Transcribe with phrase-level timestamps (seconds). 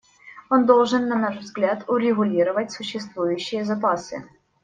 [0.49, 4.27] Он должен, на наш взгляд, урегулировать существующие запасы.